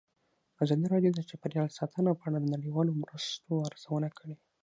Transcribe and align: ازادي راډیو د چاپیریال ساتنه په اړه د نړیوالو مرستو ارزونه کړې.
ازادي 0.63 0.85
راډیو 0.93 1.11
د 1.15 1.19
چاپیریال 1.29 1.69
ساتنه 1.79 2.11
په 2.19 2.23
اړه 2.27 2.37
د 2.41 2.45
نړیوالو 2.53 2.97
مرستو 3.01 3.51
ارزونه 3.67 4.09
کړې. 4.17 4.35